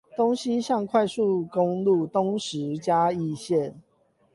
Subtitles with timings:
[0.17, 3.75] 東西向快速公路東石嘉義線